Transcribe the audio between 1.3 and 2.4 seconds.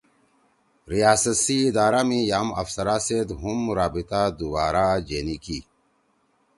سی ادارہ می